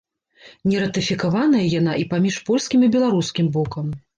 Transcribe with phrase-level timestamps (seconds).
[0.71, 3.97] Нератыфікаваная яна і паміж польскім і беларускім бокам.